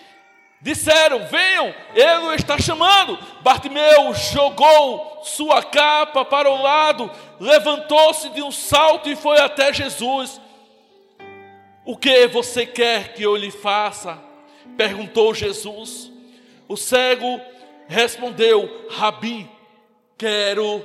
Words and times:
Disseram: 0.60 1.28
Venham, 1.28 1.72
ele 1.94 2.36
está 2.36 2.58
chamando. 2.58 3.20
Bartimeu 3.42 4.12
jogou 4.16 5.22
sua 5.22 5.62
capa 5.62 6.26
para 6.26 6.50
o 6.50 6.60
lado, 6.60 7.12
levantou-se 7.40 8.30
de 8.30 8.42
um 8.42 8.52
salto 8.52 9.08
e 9.12 9.16
foi 9.16 9.40
até 9.40 9.72
Jesus. 9.72 10.42
O 11.86 11.96
que 11.96 12.26
você 12.26 12.66
quer 12.66 13.14
que 13.14 13.22
eu 13.22 13.36
lhe 13.36 13.52
faça? 13.52 14.20
Perguntou 14.76 15.32
Jesus. 15.32 16.15
O 16.68 16.76
cego 16.76 17.40
respondeu: 17.88 18.88
Rabi, 18.90 19.50
quero 20.18 20.84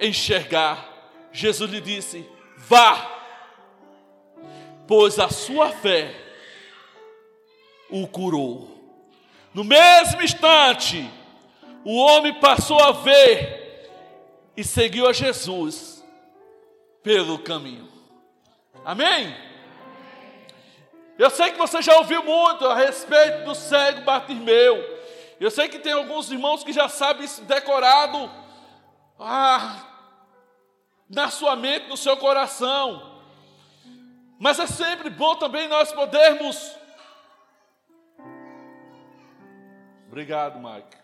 enxergar. 0.00 0.86
Jesus 1.32 1.70
lhe 1.70 1.80
disse: 1.80 2.28
Vá, 2.56 3.18
pois 4.86 5.18
a 5.18 5.28
sua 5.28 5.70
fé 5.70 6.14
o 7.90 8.06
curou. 8.06 8.76
No 9.54 9.64
mesmo 9.64 10.22
instante, 10.22 11.08
o 11.84 11.96
homem 11.96 12.34
passou 12.34 12.78
a 12.78 12.92
ver 12.92 13.90
e 14.56 14.64
seguiu 14.64 15.06
a 15.06 15.12
Jesus 15.12 16.04
pelo 17.02 17.38
caminho. 17.38 17.88
Amém? 18.84 19.47
Eu 21.18 21.30
sei 21.30 21.50
que 21.50 21.58
você 21.58 21.82
já 21.82 21.96
ouviu 21.96 22.22
muito 22.22 22.64
a 22.64 22.76
respeito 22.76 23.44
do 23.44 23.52
cego 23.52 24.02
Bartimeu. 24.02 24.76
Eu 25.40 25.50
sei 25.50 25.68
que 25.68 25.80
tem 25.80 25.92
alguns 25.92 26.30
irmãos 26.30 26.62
que 26.62 26.72
já 26.72 26.88
sabem 26.88 27.24
isso 27.24 27.42
decorado 27.42 28.30
ah, 29.18 29.84
na 31.10 31.28
sua 31.28 31.56
mente, 31.56 31.88
no 31.88 31.96
seu 31.96 32.16
coração. 32.16 33.20
Mas 34.38 34.60
é 34.60 34.66
sempre 34.68 35.10
bom 35.10 35.34
também 35.34 35.66
nós 35.66 35.90
podermos. 35.90 36.76
Obrigado, 40.06 40.60
Mike. 40.60 40.96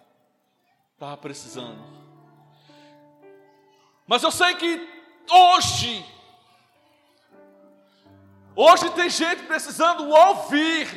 Estava 0.93 1.17
precisando. 1.17 1.83
Mas 4.07 4.23
eu 4.23 4.31
sei 4.31 4.55
que 4.55 4.89
hoje 5.29 6.14
Hoje 8.57 8.89
tem 8.91 9.11
gente 9.11 9.43
precisando 9.45 10.09
ouvir. 10.09 10.89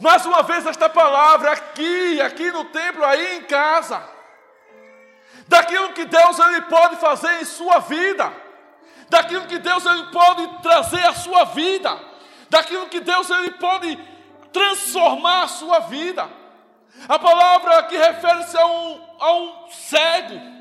Mais 0.00 0.26
uma 0.26 0.42
vez 0.42 0.66
esta 0.66 0.88
palavra 0.88 1.52
aqui, 1.52 2.20
aqui 2.20 2.50
no 2.50 2.64
templo, 2.66 3.04
aí 3.04 3.36
em 3.36 3.42
casa. 3.42 4.02
Daquilo 5.46 5.92
que 5.92 6.04
Deus 6.04 6.38
ele 6.40 6.62
pode 6.62 6.96
fazer 6.96 7.40
em 7.40 7.44
sua 7.44 7.78
vida. 7.80 8.32
Daquilo 9.08 9.46
que 9.46 9.58
Deus 9.58 9.86
ele 9.86 10.06
pode 10.06 10.62
trazer 10.62 11.04
à 11.04 11.14
sua 11.14 11.44
vida. 11.44 11.98
Daquilo 12.50 12.88
que 12.88 13.00
Deus 13.00 13.30
ele 13.30 13.52
pode 13.52 13.96
transformar 14.52 15.44
a 15.44 15.48
sua 15.48 15.80
vida. 15.80 16.28
A 17.08 17.18
palavra 17.18 17.78
aqui 17.78 17.96
refere-se 17.96 18.56
a 18.56 18.66
um, 18.66 19.16
a 19.20 19.32
um 19.34 19.68
cego 19.70 20.57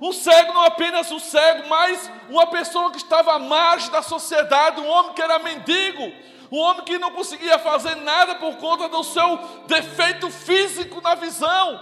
um 0.00 0.12
cego 0.12 0.52
não 0.52 0.62
apenas 0.62 1.10
um 1.10 1.18
cego, 1.18 1.68
mas 1.68 2.10
uma 2.28 2.46
pessoa 2.46 2.90
que 2.90 2.98
estava 2.98 3.34
à 3.34 3.38
margem 3.38 3.90
da 3.90 4.02
sociedade, 4.02 4.80
um 4.80 4.88
homem 4.88 5.12
que 5.14 5.22
era 5.22 5.38
mendigo, 5.38 6.12
um 6.50 6.58
homem 6.58 6.84
que 6.84 6.98
não 6.98 7.10
conseguia 7.10 7.58
fazer 7.58 7.94
nada 7.96 8.34
por 8.36 8.56
conta 8.56 8.88
do 8.88 9.02
seu 9.02 9.38
defeito 9.66 10.30
físico 10.30 11.00
na 11.00 11.14
visão, 11.14 11.80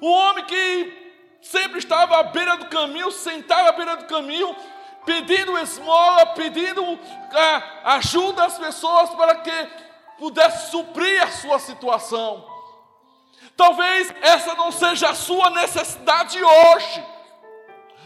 um 0.00 0.10
homem 0.10 0.44
que 0.44 1.00
sempre 1.42 1.78
estava 1.78 2.18
à 2.18 2.22
beira 2.22 2.56
do 2.56 2.66
caminho, 2.66 3.10
sentado 3.10 3.68
à 3.68 3.72
beira 3.72 3.96
do 3.96 4.04
caminho, 4.04 4.54
pedindo 5.04 5.58
esmola, 5.58 6.26
pedindo 6.26 6.98
ah, 7.32 7.94
ajuda 7.96 8.44
às 8.44 8.58
pessoas 8.58 9.10
para 9.10 9.36
que 9.36 9.68
pudesse 10.18 10.70
suprir 10.70 11.22
a 11.22 11.30
sua 11.30 11.58
situação. 11.58 12.46
Talvez 13.56 14.14
essa 14.20 14.54
não 14.54 14.70
seja 14.70 15.10
a 15.10 15.14
sua 15.14 15.50
necessidade 15.50 16.42
hoje. 16.42 17.04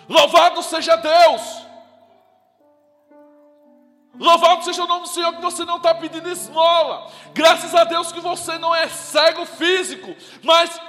Louvado 0.09 0.63
seja 0.63 0.97
Deus. 0.97 1.65
Louvado 4.19 4.65
seja 4.65 4.85
o 4.85 4.87
nome 4.87 5.03
do 5.03 5.09
Senhor 5.09 5.35
que 5.35 5.43
você 5.43 5.65
não 5.65 5.79
está 5.79 5.95
pedindo 5.95 6.29
esmola. 6.29 7.11
Graças 7.33 7.75
a 7.75 7.85
Deus 7.85 8.13
que 8.13 8.21
você 8.21 8.59
não 8.59 8.75
é 8.75 8.89
cego 8.89 9.45
físico, 9.45 10.15
mas 10.43 10.81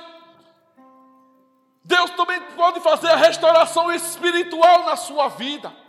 Deus 1.83 2.11
também 2.11 2.39
pode 2.55 2.79
fazer 2.81 3.09
a 3.09 3.15
restauração 3.15 3.91
espiritual 3.91 4.85
na 4.85 4.95
sua 4.95 5.29
vida. 5.29 5.84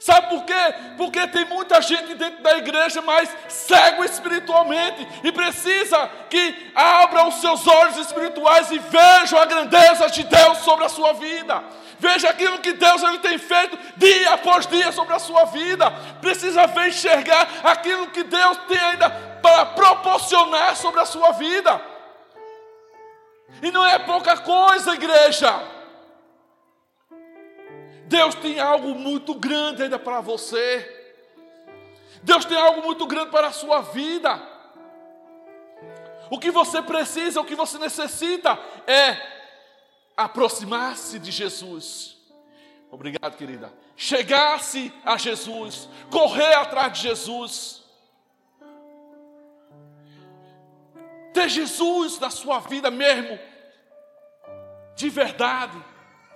Sabe 0.00 0.28
por 0.28 0.44
quê? 0.44 0.74
Porque 0.96 1.26
tem 1.26 1.44
muita 1.46 1.82
gente 1.82 2.14
dentro 2.14 2.42
da 2.42 2.56
igreja, 2.56 3.02
mas 3.02 3.28
cego 3.48 4.04
espiritualmente 4.04 5.06
e 5.24 5.32
precisa 5.32 6.08
que 6.30 6.72
abra 6.74 7.26
os 7.26 7.40
seus 7.40 7.66
olhos 7.66 7.96
espirituais 7.96 8.70
e 8.70 8.78
veja 8.78 9.40
a 9.40 9.44
grandeza 9.44 10.08
de 10.08 10.22
Deus 10.22 10.58
sobre 10.58 10.84
a 10.84 10.88
sua 10.88 11.14
vida. 11.14 11.62
Veja 11.98 12.30
aquilo 12.30 12.60
que 12.60 12.72
Deus 12.74 13.02
ele 13.02 13.18
tem 13.18 13.38
feito 13.38 13.76
dia 13.96 14.34
após 14.34 14.66
dia 14.68 14.92
sobre 14.92 15.14
a 15.14 15.18
sua 15.18 15.46
vida. 15.46 15.90
Precisa 16.20 16.66
ver 16.68 16.88
enxergar 16.88 17.48
aquilo 17.64 18.06
que 18.08 18.22
Deus 18.22 18.56
tem 18.68 18.78
ainda 18.78 19.10
para 19.42 19.66
proporcionar 19.66 20.76
sobre 20.76 21.00
a 21.00 21.06
sua 21.06 21.32
vida. 21.32 21.80
E 23.60 23.70
não 23.72 23.84
é 23.84 23.98
pouca 23.98 24.36
coisa, 24.36 24.94
igreja. 24.94 25.77
Deus 28.08 28.34
tem 28.34 28.58
algo 28.58 28.94
muito 28.94 29.34
grande 29.34 29.82
ainda 29.82 29.98
para 29.98 30.20
você. 30.22 30.96
Deus 32.22 32.44
tem 32.46 32.56
algo 32.56 32.82
muito 32.82 33.06
grande 33.06 33.30
para 33.30 33.48
a 33.48 33.52
sua 33.52 33.82
vida. 33.82 34.42
O 36.30 36.38
que 36.38 36.50
você 36.50 36.80
precisa, 36.80 37.40
o 37.40 37.44
que 37.44 37.54
você 37.54 37.78
necessita 37.78 38.58
é 38.86 39.16
aproximar-se 40.16 41.18
de 41.18 41.30
Jesus. 41.30 42.16
Obrigado, 42.90 43.36
querida. 43.36 43.70
Chegar-se 43.94 44.92
a 45.04 45.18
Jesus, 45.18 45.86
correr 46.10 46.54
atrás 46.54 46.92
de 46.94 47.02
Jesus. 47.02 47.82
Ter 51.34 51.48
Jesus 51.50 52.18
na 52.18 52.30
sua 52.30 52.58
vida 52.60 52.90
mesmo, 52.90 53.38
de 54.96 55.10
verdade, 55.10 55.78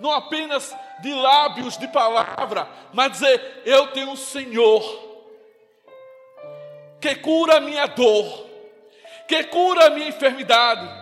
não 0.03 0.11
apenas 0.11 0.75
de 0.99 1.13
lábios, 1.13 1.77
de 1.77 1.87
palavra, 1.87 2.67
mas 2.91 3.13
dizer: 3.13 3.61
Eu 3.65 3.87
tenho 3.87 4.09
um 4.09 4.17
Senhor 4.17 4.83
que 6.99 7.15
cura 7.15 7.57
a 7.57 7.61
minha 7.61 7.85
dor, 7.87 8.49
que 9.25 9.45
cura 9.45 9.87
a 9.87 9.89
minha 9.89 10.09
enfermidade 10.09 11.01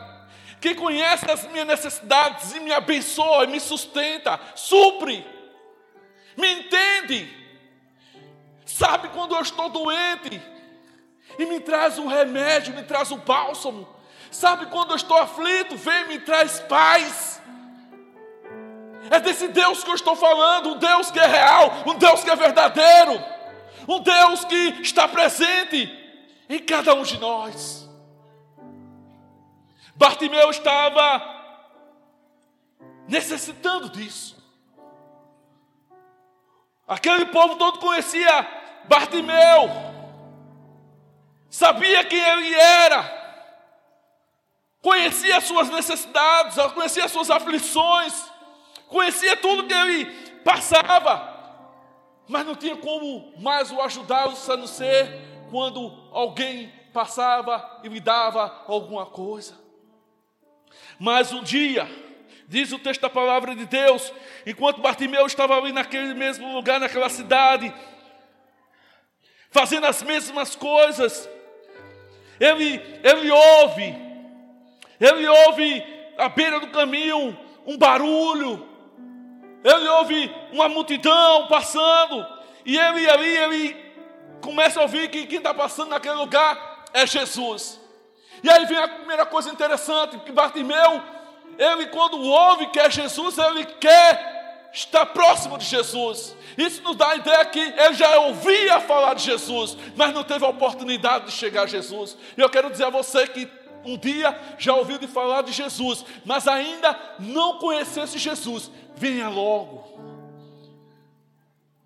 que 0.62 0.76
conhece 0.76 1.30
as 1.30 1.44
minhas 1.48 1.66
necessidades 1.66 2.54
e 2.54 2.60
me 2.60 2.72
abençoa, 2.72 3.46
e 3.46 3.48
me 3.48 3.60
sustenta, 3.60 4.40
supre, 4.54 5.26
me 6.38 6.52
entende, 6.54 7.28
sabe 8.64 9.10
quando 9.10 9.34
eu 9.34 9.42
estou 9.42 9.70
doente 9.70 10.40
e 11.40 11.46
me 11.48 11.60
traz 11.60 11.98
um 11.98 12.06
remédio, 12.06 12.76
me 12.76 12.84
traz 12.84 13.12
um 13.12 13.18
bálsamo, 13.18 13.90
sabe 14.30 14.68
quando 14.68 14.92
eu 14.92 14.98
estou 14.98 15.18
aflito, 15.18 15.76
vem 15.76 16.04
e 16.04 16.08
me 16.10 16.20
traz 16.20 16.60
paz. 16.60 17.31
É 19.12 19.20
desse 19.20 19.50
Deus 19.50 19.84
que 19.84 19.90
eu 19.90 19.96
estou 19.96 20.16
falando, 20.16 20.70
um 20.70 20.78
Deus 20.78 21.12
que 21.12 21.20
é 21.20 21.28
real, 21.28 21.84
um 21.86 21.96
Deus 21.96 22.24
que 22.24 22.30
é 22.30 22.36
verdadeiro, 22.36 23.22
um 23.86 24.00
Deus 24.00 24.46
que 24.46 24.82
está 24.82 25.06
presente 25.06 25.92
em 26.48 26.60
cada 26.60 26.94
um 26.94 27.04
de 27.04 27.20
nós. 27.20 27.90
Bartimeu 29.94 30.50
estava 30.50 31.22
necessitando 33.06 33.90
disso. 33.90 34.42
Aquele 36.88 37.26
povo 37.26 37.58
todo 37.58 37.80
conhecia 37.80 38.48
Bartimeu, 38.86 39.70
sabia 41.50 42.06
quem 42.06 42.20
ele 42.20 42.56
era, 42.56 43.04
conhecia 44.82 45.38
as 45.38 45.44
suas 45.44 45.70
necessidades, 45.70 46.56
conhecia 46.74 47.06
as 47.06 47.12
suas 47.12 47.30
aflições, 47.30 48.32
conhecia 48.92 49.38
tudo 49.38 49.66
que 49.66 49.74
ele 49.74 50.06
passava, 50.44 51.32
mas 52.28 52.46
não 52.46 52.56
tinha 52.56 52.76
como 52.76 53.34
mais 53.40 53.72
o 53.72 53.82
ajudar, 53.82 54.28
a 54.28 54.58
não 54.58 54.68
ser 54.68 55.10
quando 55.50 56.10
alguém 56.12 56.72
passava 56.94 57.80
e 57.84 57.88
lhe 57.88 58.00
dava 58.00 58.64
alguma 58.68 59.06
coisa. 59.06 59.58
Mas 61.00 61.32
um 61.32 61.42
dia, 61.42 61.90
diz 62.48 62.72
o 62.72 62.80
texto 62.80 63.02
da 63.02 63.10
palavra 63.10 63.56
de 63.56 63.66
Deus, 63.66 64.14
enquanto 64.46 64.82
Bartimeu 64.82 65.26
estava 65.26 65.58
ali 65.58 65.72
naquele 65.72 66.14
mesmo 66.14 66.54
lugar, 66.54 66.80
naquela 66.80 67.10
cidade, 67.10 67.74
fazendo 69.50 69.88
as 69.88 70.04
mesmas 70.04 70.56
coisas, 70.56 71.30
ele, 72.40 72.82
ele 73.04 73.32
ouve, 73.32 73.96
ele 75.00 75.28
ouve 75.28 75.84
à 76.18 76.30
beira 76.30 76.60
do 76.60 76.68
caminho 76.68 77.38
um 77.66 77.78
barulho, 77.78 78.71
ele 79.64 79.88
ouve 79.90 80.36
uma 80.52 80.68
multidão 80.68 81.48
passando, 81.48 82.26
e 82.66 82.78
ele 82.78 83.10
ali, 83.10 83.38
ele 83.38 83.94
começa 84.42 84.80
a 84.80 84.84
ouvir 84.84 85.10
que 85.10 85.26
quem 85.26 85.38
está 85.38 85.54
passando 85.54 85.90
naquele 85.90 86.16
lugar 86.16 86.86
é 86.94 87.06
Jesus. 87.06 87.80
E 88.44 88.50
aí 88.50 88.66
vem 88.66 88.78
a 88.78 88.88
primeira 88.88 89.26
coisa 89.26 89.50
interessante, 89.50 90.18
que 90.20 90.32
Bartimeu, 90.32 91.02
ele 91.58 91.88
quando 91.88 92.20
ouve 92.20 92.68
que 92.68 92.80
é 92.80 92.90
Jesus, 92.90 93.38
ele 93.38 93.66
quer 93.66 94.70
estar 94.74 95.06
próximo 95.08 95.58
de 95.58 95.66
Jesus. 95.66 96.36
Isso 96.58 96.82
nos 96.82 96.96
dá 96.96 97.10
a 97.10 97.16
ideia 97.16 97.46
que 97.46 97.60
ele 97.60 97.94
já 97.94 98.20
ouvia 98.20 98.80
falar 98.80 99.14
de 99.14 99.24
Jesus, 99.24 99.78
mas 99.96 100.14
não 100.14 100.24
teve 100.24 100.44
a 100.46 100.50
oportunidade 100.50 101.26
de 101.26 101.32
chegar 101.32 101.64
a 101.64 101.68
Jesus. 101.68 102.18
E 102.38 102.42
eu 102.42 102.50
quero 102.50 102.70
dizer 102.70 102.86
a 102.86 102.90
você 102.90 103.28
que 103.28 103.48
um 103.84 103.98
dia 103.98 104.38
já 104.58 104.74
ouviu 104.76 104.98
de 104.98 105.08
falar 105.08 105.42
de 105.44 105.52
Jesus, 105.52 106.06
mas 106.26 106.48
ainda 106.48 106.98
não 107.20 107.58
conhecesse 107.58 108.18
Jesus, 108.18 108.70
venha 109.02 109.28
logo. 109.30 109.84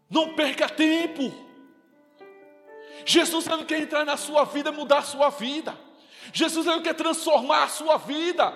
Não 0.09 0.35
perca 0.35 0.67
tempo. 0.67 1.33
Jesus 3.05 3.47
ele 3.47 3.63
quer 3.63 3.81
entrar 3.81 4.03
na 4.03 4.17
sua 4.17 4.43
vida, 4.43 4.71
mudar 4.71 4.97
a 4.97 5.03
sua 5.03 5.29
vida. 5.29 5.77
Jesus 6.33 6.67
ele 6.67 6.81
quer 6.81 6.93
transformar 6.93 7.63
a 7.63 7.67
sua 7.69 7.97
vida. 7.97 8.53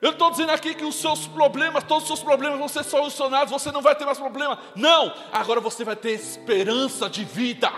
Eu 0.00 0.10
estou 0.10 0.32
dizendo 0.32 0.50
aqui 0.50 0.74
que 0.74 0.84
os 0.84 0.96
seus 0.96 1.28
problemas, 1.28 1.84
todos 1.84 2.02
os 2.02 2.08
seus 2.08 2.22
problemas 2.22 2.58
vão 2.58 2.66
ser 2.66 2.82
solucionados, 2.82 3.52
você 3.52 3.70
não 3.70 3.80
vai 3.80 3.94
ter 3.94 4.04
mais 4.04 4.18
problema. 4.18 4.58
Não, 4.74 5.14
agora 5.32 5.60
você 5.60 5.84
vai 5.84 5.94
ter 5.94 6.10
esperança 6.10 7.08
de 7.08 7.24
vida. 7.24 7.70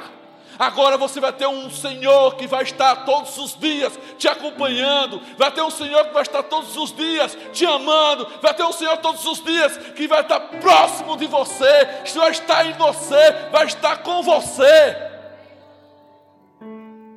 Agora 0.58 0.96
você 0.96 1.20
vai 1.20 1.32
ter 1.32 1.46
um 1.46 1.70
Senhor 1.70 2.36
que 2.36 2.46
vai 2.46 2.62
estar 2.62 3.04
todos 3.04 3.36
os 3.38 3.58
dias 3.58 3.98
te 4.18 4.28
acompanhando, 4.28 5.20
vai 5.36 5.50
ter 5.50 5.62
um 5.62 5.70
Senhor 5.70 6.04
que 6.06 6.12
vai 6.14 6.22
estar 6.22 6.42
todos 6.44 6.76
os 6.76 6.94
dias 6.94 7.36
te 7.52 7.66
amando, 7.66 8.28
vai 8.40 8.54
ter 8.54 8.62
um 8.62 8.72
Senhor 8.72 8.96
todos 8.98 9.24
os 9.26 9.42
dias 9.42 9.76
que 9.76 10.06
vai 10.06 10.20
estar 10.20 10.40
próximo 10.40 11.16
de 11.16 11.26
você, 11.26 12.02
que 12.04 12.18
vai 12.18 12.30
estar 12.30 12.66
em 12.66 12.72
você, 12.74 13.32
vai 13.50 13.66
estar 13.66 13.98
com 13.98 14.22
você. 14.22 15.12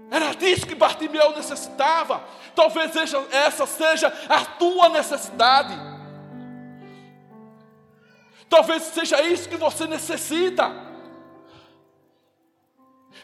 Era 0.09 0.33
disso 0.33 0.65
que 0.65 0.75
Bartimeu 0.75 1.35
necessitava. 1.35 2.23
Talvez 2.55 2.91
essa 3.31 3.65
seja 3.67 4.11
a 4.29 4.45
tua 4.45 4.89
necessidade. 4.89 5.77
Talvez 8.49 8.83
seja 8.83 9.21
isso 9.21 9.49
que 9.49 9.57
você 9.57 9.85
necessita. 9.85 10.86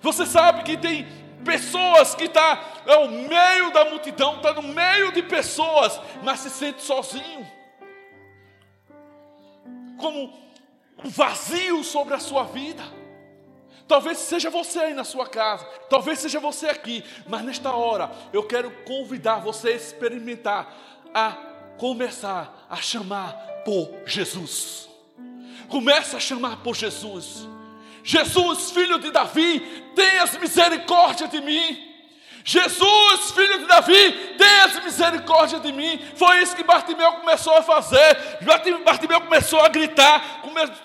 Você 0.03 0.25
sabe 0.25 0.63
que 0.63 0.77
tem 0.77 1.07
pessoas 1.45 2.13
que 2.13 2.25
está 2.25 2.61
ao 2.85 3.07
meio 3.07 3.71
da 3.71 3.85
multidão, 3.85 4.35
está 4.35 4.53
no 4.53 4.61
meio 4.61 5.13
de 5.13 5.23
pessoas, 5.23 5.99
mas 6.21 6.41
se 6.41 6.49
sente 6.49 6.81
sozinho. 6.81 7.49
Como 9.97 10.33
um 11.03 11.09
vazio 11.09 11.83
sobre 11.85 12.13
a 12.13 12.19
sua 12.19 12.43
vida. 12.43 12.83
Talvez 13.87 14.17
seja 14.17 14.49
você 14.49 14.79
aí 14.79 14.93
na 14.93 15.05
sua 15.05 15.27
casa, 15.27 15.65
talvez 15.89 16.19
seja 16.19 16.39
você 16.39 16.67
aqui, 16.67 17.03
mas 17.27 17.41
nesta 17.43 17.71
hora 17.71 18.11
eu 18.31 18.43
quero 18.43 18.71
convidar 18.85 19.39
você 19.39 19.69
a 19.69 19.75
experimentar, 19.75 20.73
a 21.13 21.31
começar 21.77 22.65
a 22.69 22.77
chamar 22.77 23.33
por 23.63 23.89
Jesus. 24.05 24.89
Comece 25.69 26.15
a 26.15 26.19
chamar 26.19 26.57
por 26.57 26.75
Jesus. 26.75 27.52
Jesus, 28.03 28.71
filho 28.71 28.99
de 28.99 29.09
Davi, 29.11 29.59
tenhas 29.95 30.37
misericórdia 30.37 31.27
de 31.27 31.39
mim. 31.39 31.91
Jesus, 32.43 33.31
filho 33.33 33.59
de 33.59 33.65
Davi, 33.65 34.35
tenhas 34.37 34.83
misericórdia 34.83 35.61
de 35.61 35.71
mim. 35.71 35.97
Foi 36.15 36.41
isso 36.41 36.53
que 36.53 36.63
Bartimeu 36.63 37.13
começou 37.13 37.55
a 37.55 37.63
fazer. 37.63 38.17
Bartimeu 38.83 39.21
começou 39.21 39.61
a 39.61 39.69
gritar, 39.69 40.41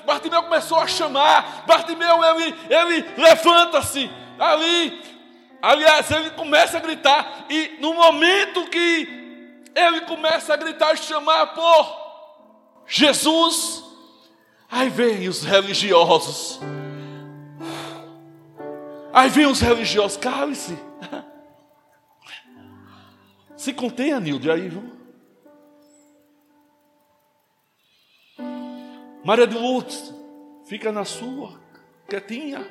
Bartimeu 0.07 0.45
começou 0.45 0.79
a 0.79 0.87
chamar. 0.87 1.65
Bartimeu, 1.67 2.23
ele, 2.23 2.55
ele 2.71 3.05
levanta-se 3.17 4.09
ali. 4.39 5.03
Aliás, 5.61 6.09
ele 6.13 6.31
começa 6.31 6.77
a 6.77 6.81
gritar, 6.81 7.47
e 7.51 7.79
no 7.81 7.93
momento 7.93 8.71
que 8.71 9.67
ele 9.75 10.03
começa 10.03 10.55
a 10.55 10.57
gritar 10.57 10.95
e 10.95 10.99
chamar 10.99 11.49
por 11.49 12.85
Jesus, 12.87 13.83
aí 14.71 14.89
vem 14.89 15.29
os 15.29 15.43
religiosos 15.43 16.61
Aí 19.19 19.29
vem 19.31 19.47
os 19.47 19.61
religiosos, 19.61 20.17
cale-se. 20.17 20.79
Se 23.57 23.73
contenha, 23.73 24.21
Nilde, 24.21 24.49
aí, 24.49 24.69
viu? 24.69 24.93
Maria 29.25 29.49
de 29.49 29.59
Lourdes, 29.59 30.15
fica 30.67 30.93
na 30.93 31.05
sua, 31.05 31.61
quietinha. 32.09 32.65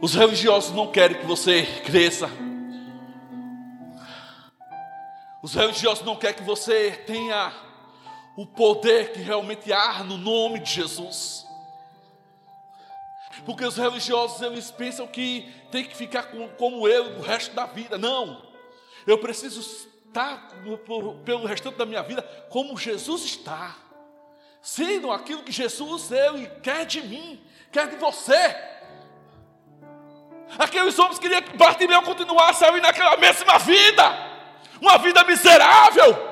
Os 0.00 0.14
religiosos 0.14 0.74
não 0.74 0.90
querem 0.90 1.18
que 1.18 1.26
você 1.26 1.66
cresça. 1.84 2.30
Os 5.42 5.52
religiosos 5.52 6.02
não 6.02 6.16
querem 6.16 6.36
que 6.36 6.44
você 6.44 6.92
tenha 7.06 7.67
o 8.38 8.46
poder 8.46 9.10
que 9.10 9.18
realmente 9.18 9.72
há 9.72 10.04
no 10.04 10.16
nome 10.16 10.60
de 10.60 10.70
Jesus. 10.70 11.44
Porque 13.44 13.64
os 13.64 13.76
religiosos 13.76 14.40
eles 14.42 14.70
pensam 14.70 15.08
que 15.08 15.52
tem 15.72 15.82
que 15.82 15.96
ficar 15.96 16.28
como 16.56 16.86
eu 16.86 17.18
o 17.18 17.20
resto 17.20 17.52
da 17.52 17.66
vida. 17.66 17.98
Não. 17.98 18.40
Eu 19.04 19.18
preciso 19.18 19.58
estar 19.58 20.50
pelo 21.24 21.46
restante 21.46 21.78
da 21.78 21.84
minha 21.84 22.00
vida 22.00 22.22
como 22.48 22.78
Jesus 22.78 23.24
está. 23.24 23.74
Sendo 24.62 25.10
aquilo 25.10 25.42
que 25.42 25.50
Jesus 25.50 26.12
ele 26.12 26.46
quer 26.62 26.86
de 26.86 27.00
mim, 27.00 27.44
quer 27.72 27.88
de 27.88 27.96
você. 27.96 28.54
Aqueles 30.56 30.96
homens 30.96 31.18
queriam 31.18 31.42
que 31.42 31.56
Bartimeu 31.56 32.02
continuasse 32.02 32.64
ali 32.64 32.80
naquela 32.80 33.16
mesma 33.16 33.58
vida, 33.58 34.04
uma 34.80 34.96
vida 34.98 35.24
miserável, 35.24 36.27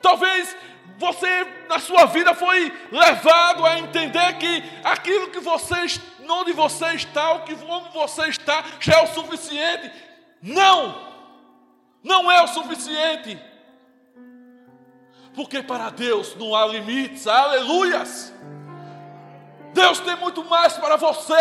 Talvez 0.00 0.56
você 0.98 1.46
na 1.68 1.78
sua 1.78 2.06
vida 2.06 2.34
foi 2.34 2.72
levado 2.92 3.64
a 3.64 3.78
entender 3.78 4.34
que 4.34 4.62
aquilo 4.84 5.30
que 5.30 5.40
você, 5.40 5.76
onde 6.28 6.52
você 6.52 6.94
está, 6.94 7.32
o 7.32 7.44
que 7.44 7.54
onde 7.54 7.92
você 7.92 8.28
está, 8.28 8.62
já 8.78 8.94
é 8.98 9.02
o 9.02 9.06
suficiente. 9.06 9.90
Não! 10.42 11.10
Não 12.02 12.30
é 12.30 12.42
o 12.42 12.48
suficiente. 12.48 13.38
Porque 15.34 15.62
para 15.62 15.90
Deus 15.90 16.34
não 16.36 16.54
há 16.54 16.66
limites, 16.66 17.26
aleluias. 17.26 18.32
Deus 19.72 20.00
tem 20.00 20.16
muito 20.16 20.44
mais 20.44 20.72
para 20.74 20.96
você, 20.96 21.34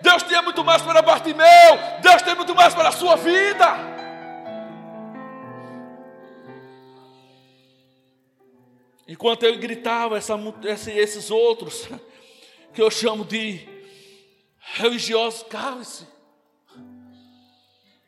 Deus 0.00 0.22
tem 0.24 0.42
muito 0.42 0.64
mais 0.64 0.82
para 0.82 1.00
Bartimeu, 1.02 1.78
Deus 2.00 2.20
tem 2.22 2.34
muito 2.34 2.54
mais 2.54 2.74
para 2.74 2.88
a 2.88 2.92
sua 2.92 3.16
vida. 3.16 3.89
Enquanto 9.10 9.42
ele 9.42 9.56
gritava, 9.56 10.16
essa, 10.16 10.38
esses 10.92 11.32
outros, 11.32 11.88
que 12.72 12.80
eu 12.80 12.88
chamo 12.88 13.24
de 13.24 13.68
religiosos, 14.60 15.42
cale-se. 15.42 16.06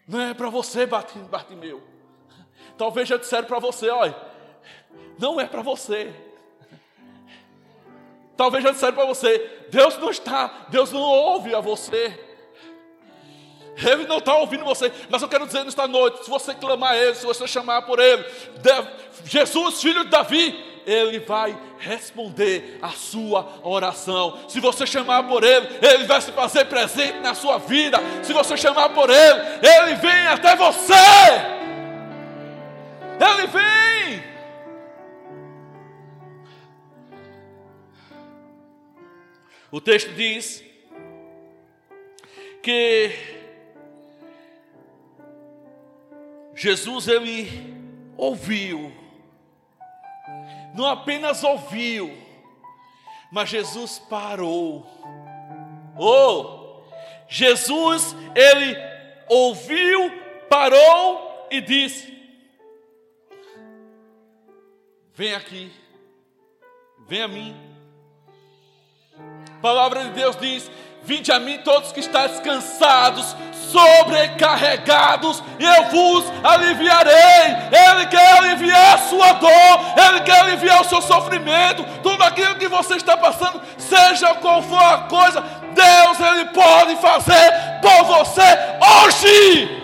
Não 0.07 0.21
é 0.21 0.33
para 0.33 0.49
você, 0.49 0.87
Bartimeu. 0.87 1.83
Talvez 2.79 3.09
já 3.09 3.17
disseram 3.17 3.49
para 3.49 3.59
você, 3.59 3.91
olha, 3.91 4.17
não 5.19 5.41
é 5.41 5.45
para 5.45 5.61
você. 5.61 6.15
Talvez 8.37 8.63
já 8.63 8.71
disseram 8.71 8.95
para 8.95 9.07
você, 9.07 9.67
Deus 9.71 9.99
não 9.99 10.09
está, 10.09 10.67
Deus 10.69 10.93
não 10.93 11.01
ouve 11.01 11.53
a 11.53 11.59
você. 11.59 12.17
Ele 13.77 14.07
não 14.07 14.19
está 14.19 14.37
ouvindo 14.37 14.65
você, 14.65 14.93
mas 15.11 15.21
eu 15.21 15.29
quero 15.29 15.47
dizer 15.47 15.65
nesta 15.65 15.89
noite: 15.89 16.23
se 16.23 16.31
você 16.31 16.55
clamar 16.55 16.93
a 16.93 16.97
Ele, 16.97 17.17
se 17.17 17.27
você 17.27 17.49
chamar 17.49 17.83
por 17.83 17.99
Ele, 17.99 18.25
Jesus, 19.25 19.83
filho 19.83 20.05
de 20.05 20.11
Davi, 20.11 20.72
Ele 20.87 21.19
vai 21.21 21.57
responder 21.79 22.79
a 22.81 22.91
sua 22.91 23.61
oração. 23.63 24.39
Se 24.49 24.61
você 24.61 24.87
chamar 24.87 25.25
por 25.25 25.45
Ele, 25.45 25.69
Ele 25.81 26.05
vai 26.05 26.21
se 26.21 26.33
fazer 26.33 26.65
presente 26.67 27.19
na 27.19 27.35
sua 27.35 27.59
vida. 27.59 27.99
Se 28.23 28.33
você 28.33 28.57
chamar 28.57 28.91
por 28.91 29.11
Ele, 29.11 29.41
Ele 29.63 29.95
vem 29.97 30.27
até 30.29 30.57
você. 30.57 30.93
Ele 33.21 33.47
vem. 33.47 34.23
O 39.71 39.81
texto 39.81 40.13
diz 40.13 40.63
que 42.63 43.11
Jesus 46.55 47.09
ele 47.09 47.49
ouviu, 48.17 48.93
não 50.75 50.87
apenas 50.87 51.43
ouviu, 51.45 52.17
mas 53.31 53.49
Jesus 53.49 53.99
parou. 53.99 54.87
Oh, 55.99 56.81
Jesus 57.29 58.15
ele 58.35 58.77
ouviu, 59.29 60.11
parou 60.49 61.49
e 61.51 61.61
disse: 61.61 62.13
Vem 65.15 65.35
aqui, 65.35 65.71
vem 67.07 67.23
a 67.23 67.29
mim. 67.29 67.57
A 69.57 69.61
palavra 69.61 70.05
de 70.05 70.11
Deus 70.11 70.37
diz: 70.37 70.71
Vinde 71.05 71.33
a 71.33 71.39
mim 71.39 71.59
todos 71.59 71.91
que 71.91 72.01
estáis 72.01 72.39
cansados, 72.41 73.37
sobrecarregados, 73.71 75.43
e 75.59 75.65
eu 75.65 75.85
vos 75.87 76.25
aliviarei. 76.45 77.57
Ele 77.73 78.07
quer 78.07 78.39
aliviar 78.39 78.95
a 78.95 78.99
sua 78.99 79.33
dor, 79.33 79.81
Ele 79.97 80.21
quer 80.21 80.41
aliviar 80.41 80.81
o 80.81 80.85
seu 80.85 81.03
sofrimento, 81.03 81.85
tudo 82.03 82.23
aquilo 82.23 82.55
que 82.55 82.69
você 82.69 82.95
está 82.95 83.17
passando, 83.17 83.61
seja 83.77 84.35
qual 84.37 84.63
for 84.63 84.83
a 84.83 84.99
coisa, 84.99 85.41
Deus 85.75 86.21
Ele 86.21 86.45
pode 86.47 86.97
fazer 86.97 87.53
por 87.81 88.05
você 88.05 88.43
hoje. 89.05 89.83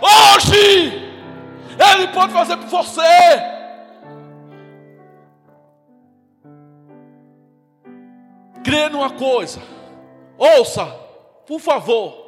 Hoje, 0.00 1.12
Ele 1.78 2.08
pode 2.08 2.32
fazer 2.32 2.56
por 2.56 2.68
você. 2.68 3.56
crê 8.66 8.88
numa 8.88 9.10
coisa, 9.10 9.62
ouça, 10.36 10.86
por 11.46 11.60
favor, 11.60 12.26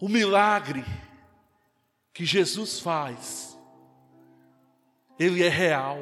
o 0.00 0.08
milagre 0.08 0.84
que 2.12 2.24
Jesus 2.24 2.80
faz, 2.80 3.58
ele 5.18 5.42
é 5.42 5.48
real. 5.48 5.98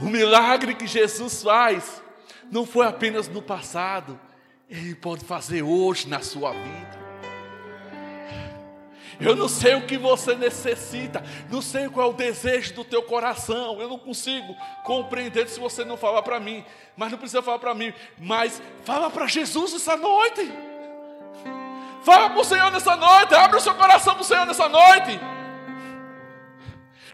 O 0.00 0.04
milagre 0.04 0.74
que 0.74 0.86
Jesus 0.86 1.42
faz 1.42 2.02
não 2.50 2.66
foi 2.66 2.86
apenas 2.86 3.28
no 3.28 3.40
passado, 3.40 4.20
ele 4.68 4.94
pode 4.94 5.24
fazer 5.24 5.62
hoje 5.62 6.08
na 6.08 6.20
sua 6.20 6.52
vida. 6.52 7.05
Eu 9.18 9.34
não 9.34 9.48
sei 9.48 9.74
o 9.74 9.86
que 9.86 9.96
você 9.96 10.34
necessita, 10.34 11.24
não 11.50 11.62
sei 11.62 11.88
qual 11.88 12.08
é 12.08 12.10
o 12.10 12.14
desejo 12.14 12.74
do 12.74 12.84
teu 12.84 13.02
coração. 13.02 13.80
Eu 13.80 13.88
não 13.88 13.98
consigo 13.98 14.54
compreender 14.84 15.48
se 15.48 15.58
você 15.58 15.84
não 15.84 15.96
falar 15.96 16.22
para 16.22 16.38
mim, 16.38 16.64
mas 16.96 17.10
não 17.10 17.18
precisa 17.18 17.42
falar 17.42 17.58
para 17.58 17.74
mim, 17.74 17.92
mas 18.18 18.60
fala 18.84 19.10
para 19.10 19.26
Jesus 19.26 19.74
essa 19.74 19.96
noite. 19.96 20.52
Fala 22.02 22.30
para 22.30 22.40
o 22.40 22.44
Senhor 22.44 22.70
nessa 22.70 22.94
noite, 22.94 23.34
abre 23.34 23.56
o 23.56 23.60
seu 23.60 23.74
coração 23.74 24.14
para 24.14 24.22
o 24.22 24.24
Senhor 24.24 24.46
nessa 24.46 24.68
noite. 24.68 25.18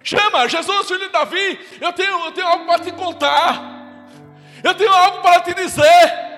Chama, 0.03 0.49
Jesus, 0.49 0.89
filho 0.89 1.07
de 1.07 1.09
Davi, 1.09 1.61
eu 1.81 1.93
tenho, 1.93 2.25
eu 2.25 2.33
tenho 2.33 2.47
algo 2.47 2.67
para 2.67 2.81
te 2.81 2.91
contar. 2.93 3.73
Eu 4.63 4.75
tenho 4.75 4.93
algo 4.93 5.21
para 5.23 5.41
te 5.41 5.55
dizer. 5.55 6.32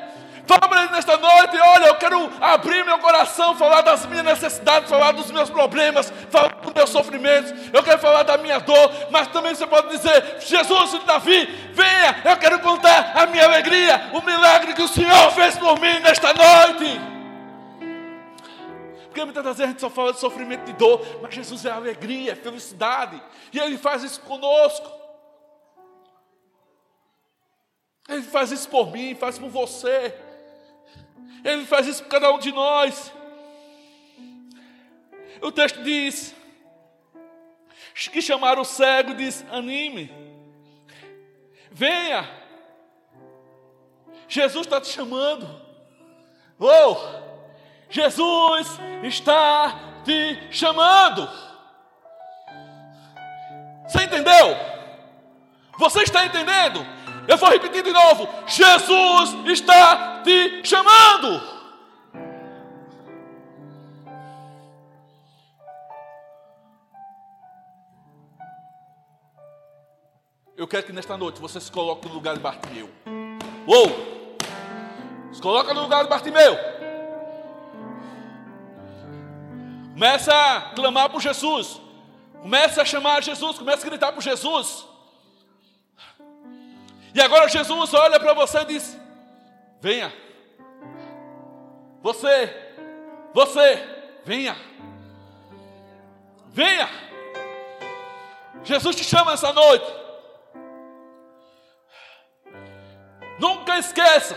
Fala 0.46 0.68
para 0.68 0.82
ele 0.82 0.92
nesta 0.92 1.16
noite: 1.16 1.56
olha, 1.58 1.86
eu 1.86 1.94
quero 1.96 2.30
abrir 2.40 2.84
meu 2.84 2.98
coração, 2.98 3.56
falar 3.56 3.80
das 3.80 4.04
minhas 4.06 4.24
necessidades, 4.24 4.88
falar 4.88 5.12
dos 5.12 5.30
meus 5.30 5.48
problemas, 5.48 6.12
falar 6.30 6.54
dos 6.56 6.72
meus 6.72 6.90
sofrimentos. 6.90 7.52
Eu 7.72 7.82
quero 7.82 7.98
falar 7.98 8.22
da 8.24 8.36
minha 8.36 8.58
dor, 8.60 8.92
mas 9.10 9.28
também 9.28 9.54
você 9.54 9.66
pode 9.66 9.88
dizer: 9.88 10.40
Jesus, 10.40 10.90
de 10.90 10.98
Davi, 11.00 11.46
venha, 11.72 12.22
eu 12.24 12.36
quero 12.36 12.60
contar 12.60 13.12
a 13.14 13.26
minha 13.26 13.44
alegria, 13.44 14.10
o 14.12 14.20
milagre 14.20 14.74
que 14.74 14.82
o 14.82 14.88
Senhor 14.88 15.30
fez 15.32 15.56
por 15.56 15.80
mim 15.80 15.98
nesta 16.00 16.32
noite. 16.34 17.00
Porque 19.04 19.24
muitas 19.24 19.44
vezes 19.44 19.60
a 19.60 19.66
gente 19.66 19.80
só 19.80 19.88
fala 19.88 20.12
de 20.12 20.18
sofrimento 20.18 20.68
e 20.68 20.74
dor, 20.74 21.00
mas 21.22 21.32
Jesus 21.32 21.64
é 21.64 21.70
alegria, 21.70 22.32
é 22.32 22.34
felicidade, 22.34 23.22
e 23.52 23.58
Ele 23.60 23.78
faz 23.78 24.02
isso 24.02 24.20
conosco. 24.20 24.90
Ele 28.08 28.22
faz 28.22 28.50
isso 28.50 28.68
por 28.68 28.90
mim, 28.92 29.14
faz 29.14 29.38
por 29.38 29.48
você. 29.48 30.14
Ele 31.44 31.66
faz 31.66 31.86
isso 31.86 32.02
por 32.02 32.08
cada 32.08 32.32
um 32.32 32.38
de 32.38 32.50
nós. 32.50 33.12
O 35.42 35.52
texto 35.52 35.82
diz 35.82 36.34
que 38.10 38.22
chamaram 38.22 38.62
o 38.62 38.64
cego 38.64 39.14
diz: 39.14 39.44
anime, 39.50 40.10
venha. 41.70 42.42
Jesus 44.26 44.66
está 44.66 44.80
te 44.80 44.88
chamando. 44.88 45.62
Oh, 46.58 46.96
Jesus 47.90 48.80
está 49.02 50.00
te 50.02 50.48
chamando. 50.50 51.28
Você 53.86 54.02
entendeu? 54.02 54.56
Você 55.78 56.02
está 56.02 56.24
entendendo? 56.24 56.84
Eu 57.26 57.36
vou 57.36 57.48
repetir 57.48 57.82
de 57.82 57.92
novo: 57.92 58.28
Jesus 58.46 59.34
está 59.46 60.22
te 60.22 60.62
chamando. 60.64 61.54
Eu 70.56 70.68
quero 70.68 70.86
que 70.86 70.92
nesta 70.92 71.16
noite 71.16 71.40
você 71.40 71.60
se 71.60 71.70
coloque 71.70 72.06
no 72.08 72.14
lugar 72.14 72.34
de 72.34 72.40
Bartimeu. 72.40 72.88
Uou! 73.66 74.36
Se 75.32 75.42
coloca 75.42 75.74
no 75.74 75.82
lugar 75.82 76.04
de 76.04 76.10
Bartimeu. 76.10 76.56
Começa 79.92 80.32
a 80.32 80.60
clamar 80.74 81.10
por 81.10 81.20
Jesus. 81.20 81.80
Começa 82.40 82.82
a 82.82 82.84
chamar 82.84 83.22
Jesus. 83.22 83.58
Começa 83.58 83.84
a 83.84 83.88
gritar 83.88 84.12
por 84.12 84.22
Jesus. 84.22 84.93
E 87.14 87.20
agora 87.20 87.48
Jesus 87.48 87.94
olha 87.94 88.18
para 88.18 88.34
você 88.34 88.58
e 88.58 88.64
diz: 88.64 88.98
Venha. 89.80 90.12
Você, 92.02 92.52
você, 93.32 93.76
venha. 94.24 94.56
Venha. 96.48 96.88
Jesus 98.64 98.96
te 98.96 99.04
chama 99.04 99.32
essa 99.32 99.52
noite. 99.52 99.86
Nunca 103.38 103.78
esqueça 103.78 104.36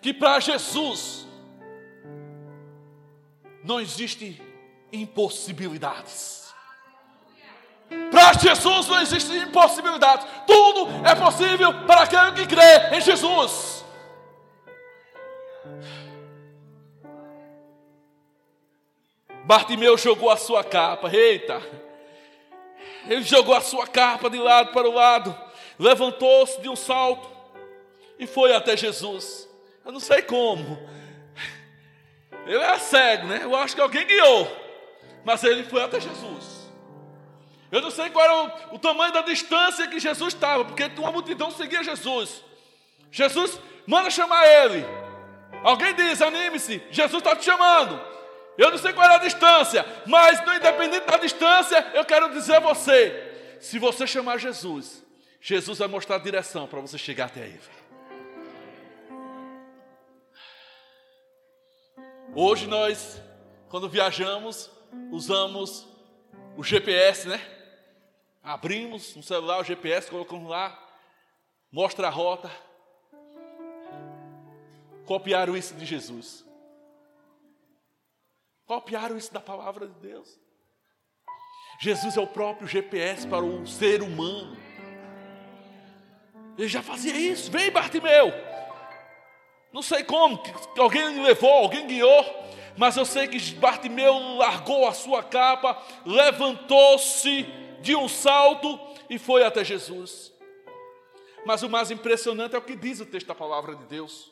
que 0.00 0.14
para 0.14 0.40
Jesus 0.40 1.26
não 3.64 3.80
existe 3.80 4.40
impossibilidades. 4.92 6.41
Para 8.22 8.38
Jesus 8.38 8.86
não 8.86 9.00
existe 9.00 9.36
impossibilidade. 9.36 10.24
Tudo 10.46 10.88
é 11.04 11.12
possível 11.12 11.74
para 11.88 12.02
aquele 12.02 12.30
que 12.30 12.46
crê 12.46 12.96
em 12.96 13.00
Jesus. 13.00 13.84
Bartimeu 19.44 19.98
jogou 19.98 20.30
a 20.30 20.36
sua 20.36 20.62
capa. 20.62 21.10
Eita! 21.12 21.60
Ele 23.08 23.24
jogou 23.24 23.56
a 23.56 23.60
sua 23.60 23.88
capa 23.88 24.30
de 24.30 24.38
lado 24.38 24.70
para 24.70 24.88
o 24.88 24.94
lado, 24.94 25.36
levantou-se 25.76 26.60
de 26.60 26.68
um 26.68 26.76
salto 26.76 27.28
e 28.20 28.24
foi 28.24 28.54
até 28.54 28.76
Jesus. 28.76 29.48
Eu 29.84 29.90
não 29.90 29.98
sei 29.98 30.22
como. 30.22 30.78
Ele 32.46 32.58
era 32.58 32.78
cego, 32.78 33.26
né? 33.26 33.40
Eu 33.42 33.56
acho 33.56 33.74
que 33.74 33.80
alguém 33.80 34.06
guiou. 34.06 34.46
Mas 35.24 35.42
ele 35.42 35.64
foi 35.64 35.82
até 35.82 35.98
Jesus. 35.98 36.61
Eu 37.72 37.80
não 37.80 37.90
sei 37.90 38.10
qual 38.10 38.22
era 38.22 38.36
o, 38.70 38.74
o 38.76 38.78
tamanho 38.78 39.14
da 39.14 39.22
distância 39.22 39.88
que 39.88 39.98
Jesus 39.98 40.34
estava, 40.34 40.62
porque 40.62 40.84
uma 40.98 41.10
multidão 41.10 41.50
seguia 41.50 41.82
Jesus. 41.82 42.44
Jesus 43.10 43.58
manda 43.86 44.10
chamar 44.10 44.46
ele. 44.46 44.84
Alguém 45.64 45.94
diz: 45.94 46.20
anime-se, 46.20 46.82
Jesus 46.90 47.22
está 47.22 47.34
te 47.34 47.46
chamando. 47.46 47.98
Eu 48.58 48.70
não 48.70 48.76
sei 48.76 48.92
qual 48.92 49.10
é 49.10 49.14
a 49.14 49.18
distância, 49.18 49.86
mas 50.06 50.38
independente 50.40 51.06
da 51.06 51.16
distância, 51.16 51.92
eu 51.94 52.04
quero 52.04 52.30
dizer 52.34 52.56
a 52.56 52.60
você: 52.60 53.56
se 53.58 53.78
você 53.78 54.06
chamar 54.06 54.36
Jesus, 54.36 55.02
Jesus 55.40 55.78
vai 55.78 55.88
mostrar 55.88 56.16
a 56.16 56.18
direção 56.18 56.66
para 56.66 56.78
você 56.78 56.98
chegar 56.98 57.24
até 57.24 57.40
Ele. 57.40 57.60
Hoje 62.34 62.66
nós, 62.66 63.20
quando 63.70 63.88
viajamos, 63.88 64.70
usamos 65.10 65.88
o 66.54 66.62
GPS, 66.62 67.26
né? 67.26 67.40
Abrimos 68.42 69.14
no 69.14 69.22
celular 69.22 69.60
o 69.60 69.64
GPS, 69.64 70.10
colocamos 70.10 70.50
lá, 70.50 70.76
mostra 71.70 72.08
a 72.08 72.10
rota. 72.10 72.50
Copiaram 75.06 75.56
isso 75.56 75.74
de 75.74 75.84
Jesus. 75.84 76.44
Copiaram 78.66 79.16
isso 79.16 79.32
da 79.32 79.40
palavra 79.40 79.86
de 79.86 79.94
Deus. 79.94 80.40
Jesus 81.80 82.16
é 82.16 82.20
o 82.20 82.26
próprio 82.26 82.66
GPS 82.66 83.26
para 83.26 83.44
o 83.44 83.66
ser 83.66 84.02
humano. 84.02 84.56
Ele 86.58 86.68
já 86.68 86.82
fazia 86.82 87.16
isso. 87.16 87.50
Vem, 87.50 87.70
Bartimeu. 87.70 88.32
Não 89.72 89.82
sei 89.82 90.04
como, 90.04 90.42
alguém 90.78 91.22
levou, 91.22 91.50
alguém 91.50 91.86
guiou, 91.86 92.24
mas 92.76 92.96
eu 92.96 93.06
sei 93.06 93.26
que 93.26 93.38
Bartimeu 93.54 94.36
largou 94.36 94.86
a 94.86 94.92
sua 94.92 95.22
capa, 95.22 95.80
levantou-se 96.04 97.61
de 97.82 97.94
um 97.94 98.08
salto 98.08 98.78
e 99.10 99.18
foi 99.18 99.44
até 99.44 99.64
Jesus. 99.64 100.32
Mas 101.44 101.62
o 101.62 101.68
mais 101.68 101.90
impressionante 101.90 102.54
é 102.54 102.58
o 102.58 102.62
que 102.62 102.76
diz 102.76 103.00
o 103.00 103.06
texto 103.06 103.26
da 103.26 103.34
palavra 103.34 103.74
de 103.74 103.84
Deus. 103.84 104.30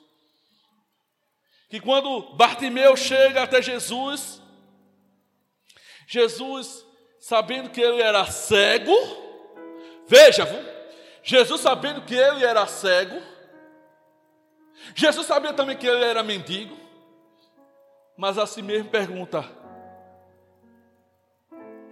Que 1.68 1.80
quando 1.80 2.34
Bartimeu 2.34 2.96
chega 2.96 3.42
até 3.42 3.60
Jesus, 3.60 4.40
Jesus, 6.06 6.84
sabendo 7.20 7.70
que 7.70 7.80
ele 7.80 8.00
era 8.00 8.24
cego, 8.26 8.94
veja, 10.06 10.46
Jesus 11.22 11.60
sabendo 11.60 12.02
que 12.02 12.14
ele 12.14 12.44
era 12.44 12.66
cego, 12.66 13.20
Jesus 14.94 15.26
sabia 15.26 15.52
também 15.52 15.76
que 15.76 15.86
ele 15.86 16.04
era 16.04 16.22
mendigo, 16.22 16.76
mas 18.16 18.38
a 18.38 18.46
si 18.46 18.62
mesmo 18.62 18.90
pergunta: 18.90 19.48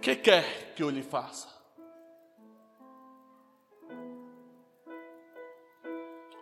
que 0.01 0.15
quer 0.15 0.73
que 0.75 0.83
eu 0.83 0.89
lhe 0.89 1.03
faça? 1.03 1.47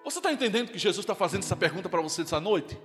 Você 0.03 0.19
está 0.19 0.31
entendendo 0.31 0.71
que 0.71 0.79
Jesus 0.79 1.03
está 1.03 1.13
fazendo 1.13 1.43
essa 1.43 1.55
pergunta 1.55 1.89
para 1.89 2.01
você 2.01 2.21
essa 2.21 2.39
noite? 2.39 2.77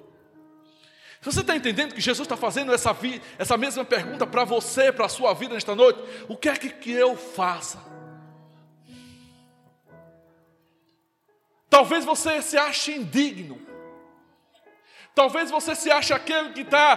Você 1.21 1.41
está 1.41 1.55
entendendo 1.55 1.95
que 1.95 2.01
Jesus 2.01 2.27
está 2.27 2.37
fazendo 2.37 2.75
essa, 2.75 2.97
essa 3.39 3.57
mesma 3.57 3.85
pergunta 3.85 4.27
para 4.27 4.45
você, 4.45 4.91
para 4.91 5.07
a 5.07 5.09
sua 5.09 5.33
vida 5.33 5.55
nesta 5.55 5.75
noite? 5.75 6.01
O 6.29 6.37
que 6.37 6.49
é 6.49 6.57
que, 6.57 6.69
que 6.69 6.91
eu 6.91 7.17
faça? 7.17 7.79
Talvez 11.71 12.05
você 12.05 12.43
se 12.43 12.59
ache 12.59 12.93
indigno. 12.93 13.61
Talvez 15.15 15.49
você 15.49 15.77
se 15.77 15.93
ache 15.93 16.13
aquele 16.13 16.53
que 16.53 16.63
está 16.63 16.97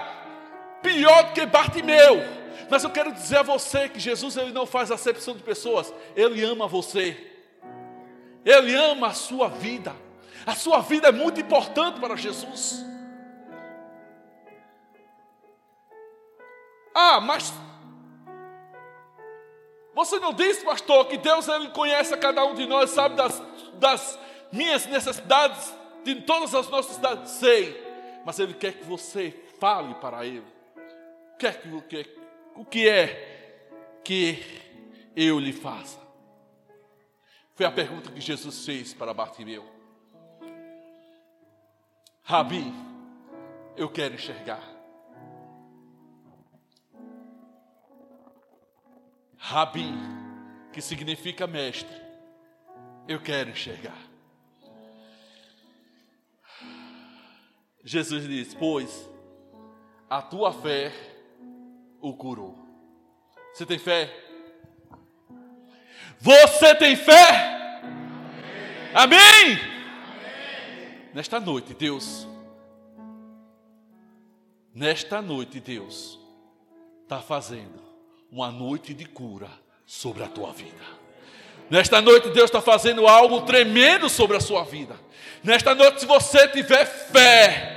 pior 0.81 1.25
do 1.25 1.33
que 1.33 1.45
Bartimeu. 1.45 2.34
Mas 2.69 2.83
eu 2.83 2.89
quero 2.89 3.11
dizer 3.11 3.37
a 3.37 3.43
você 3.43 3.89
que 3.89 3.99
Jesus 3.99 4.37
ele 4.37 4.51
não 4.51 4.65
faz 4.65 4.91
acepção 4.91 5.35
de 5.35 5.43
pessoas. 5.43 5.93
Ele 6.15 6.43
ama 6.43 6.67
você. 6.67 7.15
Ele 8.43 8.75
ama 8.75 9.07
a 9.07 9.13
sua 9.13 9.47
vida. 9.49 9.95
A 10.45 10.55
sua 10.55 10.79
vida 10.79 11.07
é 11.07 11.11
muito 11.11 11.39
importante 11.41 11.99
para 11.99 12.15
Jesus. 12.15 12.85
Ah, 16.93 17.19
mas 17.19 17.53
você 19.93 20.19
não 20.19 20.33
disse, 20.33 20.63
pastor, 20.63 21.07
que 21.07 21.17
Deus 21.17 21.47
ele 21.47 21.69
conhece 21.69 22.13
a 22.13 22.17
cada 22.17 22.43
um 22.45 22.53
de 22.53 22.65
nós, 22.65 22.89
sabe 22.89 23.15
das, 23.15 23.41
das 23.73 24.19
minhas 24.51 24.85
necessidades, 24.85 25.73
de 26.03 26.15
todas 26.21 26.53
as 26.53 26.69
nossas 26.69 26.97
necessidades, 26.97 27.31
sei, 27.31 27.83
mas 28.25 28.37
Ele 28.39 28.53
quer 28.53 28.73
que 28.73 28.83
você 28.83 29.33
fale 29.59 29.95
para 29.95 30.25
Ele. 30.25 30.43
Quer 31.39 31.61
que, 31.61 31.69
o, 31.69 31.81
que, 31.81 32.03
o 32.55 32.65
que 32.65 32.87
é 32.87 33.99
que 34.03 34.43
eu 35.15 35.39
lhe 35.39 35.53
faça? 35.53 35.99
Foi 37.53 37.65
a 37.65 37.71
pergunta 37.71 38.11
que 38.11 38.19
Jesus 38.19 38.65
fez 38.65 38.93
para 38.93 39.13
Bartimeu. 39.13 39.65
Rabi, 42.23 42.73
eu 43.77 43.89
quero 43.89 44.15
enxergar. 44.15 44.63
Rabi, 49.37 49.93
que 50.73 50.81
significa 50.81 51.45
mestre, 51.45 51.95
eu 53.07 53.21
quero 53.21 53.51
enxergar. 53.51 54.01
Jesus 57.83 58.27
diz: 58.27 58.53
Pois 58.55 59.07
a 60.09 60.21
tua 60.21 60.51
fé 60.51 61.14
o 62.09 62.13
curou. 62.13 62.55
Você 63.53 63.65
tem 63.65 63.79
fé? 63.79 64.13
Você 66.19 66.75
tem 66.75 66.95
fé? 66.95 67.81
Amém? 68.93 69.19
Amém? 69.19 69.75
Nesta 71.13 71.39
noite, 71.39 71.73
Deus, 71.73 72.27
nesta 74.73 75.21
noite, 75.21 75.59
Deus, 75.59 76.19
está 77.03 77.19
fazendo 77.21 77.81
uma 78.31 78.51
noite 78.51 78.93
de 78.93 79.05
cura 79.05 79.49
sobre 79.85 80.23
a 80.23 80.27
tua 80.27 80.51
vida. 80.53 80.85
Nesta 81.69 82.01
noite, 82.01 82.29
Deus 82.29 82.45
está 82.45 82.61
fazendo 82.61 83.07
algo 83.07 83.41
tremendo 83.41 84.09
sobre 84.09 84.37
a 84.37 84.41
sua 84.41 84.63
vida. 84.63 84.95
Nesta 85.43 85.73
noite, 85.73 86.01
se 86.01 86.05
você 86.05 86.47
tiver 86.49 86.85
fé, 86.85 87.74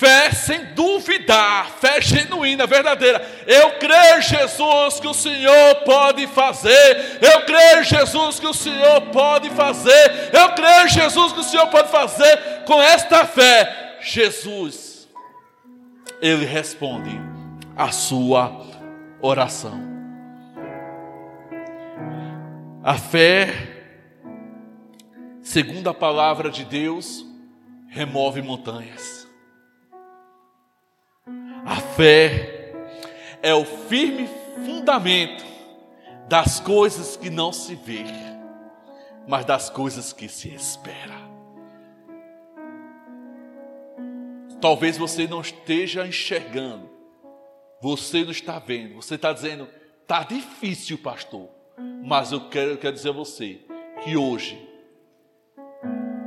fé 0.00 0.32
sem 0.32 0.64
duvidar, 0.72 1.72
fé 1.78 2.00
genuína, 2.00 2.66
verdadeira. 2.66 3.20
Eu 3.46 3.72
creio, 3.72 4.22
Jesus, 4.22 4.98
que 4.98 5.06
o 5.06 5.12
Senhor 5.12 5.74
pode 5.84 6.26
fazer. 6.28 7.18
Eu 7.20 7.44
creio, 7.44 7.84
Jesus, 7.84 8.40
que 8.40 8.46
o 8.46 8.54
Senhor 8.54 9.02
pode 9.12 9.50
fazer. 9.50 10.30
Eu 10.32 10.54
creio, 10.54 10.88
Jesus, 10.88 11.34
que 11.34 11.40
o 11.40 11.44
Senhor 11.44 11.66
pode 11.66 11.90
fazer. 11.90 12.64
Com 12.64 12.80
esta 12.80 13.26
fé, 13.26 13.98
Jesus, 14.00 15.06
Ele 16.22 16.46
responde 16.46 17.10
a 17.76 17.92
sua 17.92 18.58
oração. 19.20 19.78
A 22.82 22.96
fé, 22.96 23.52
segundo 25.42 25.90
a 25.90 25.94
palavra 25.94 26.48
de 26.48 26.64
Deus, 26.64 27.26
remove 27.90 28.40
montanhas. 28.40 29.19
A 31.70 31.76
fé 31.76 32.74
é 33.40 33.54
o 33.54 33.64
firme 33.64 34.28
fundamento 34.56 35.44
das 36.28 36.58
coisas 36.58 37.16
que 37.16 37.30
não 37.30 37.52
se 37.52 37.76
vê, 37.76 38.02
mas 39.28 39.44
das 39.44 39.70
coisas 39.70 40.12
que 40.12 40.28
se 40.28 40.52
espera. 40.52 41.14
Talvez 44.60 44.98
você 44.98 45.28
não 45.28 45.42
esteja 45.42 46.04
enxergando, 46.04 46.90
você 47.80 48.24
não 48.24 48.32
está 48.32 48.58
vendo, 48.58 48.96
você 48.96 49.14
está 49.14 49.32
dizendo, 49.32 49.68
está 50.02 50.24
difícil, 50.24 50.98
pastor. 50.98 51.48
Mas 52.02 52.32
eu 52.32 52.48
quero, 52.48 52.72
eu 52.72 52.78
quero 52.78 52.96
dizer 52.96 53.10
a 53.10 53.12
você 53.12 53.60
que 54.02 54.16
hoje, 54.16 54.60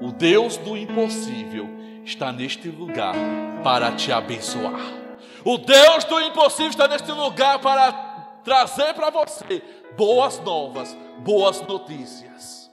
o 0.02 0.10
Deus 0.14 0.56
do 0.56 0.78
impossível 0.78 1.68
está 2.06 2.32
neste 2.32 2.70
lugar 2.70 3.14
para 3.62 3.92
te 3.92 4.10
abençoar. 4.10 5.03
O 5.46 5.58
Deus 5.58 6.04
do 6.06 6.22
impossível 6.22 6.70
está 6.70 6.88
neste 6.88 7.12
lugar 7.12 7.60
para 7.60 7.92
trazer 8.44 8.94
para 8.94 9.10
você 9.10 9.62
boas 9.98 10.40
novas, 10.40 10.96
boas 11.20 11.62
notícias. 11.62 12.72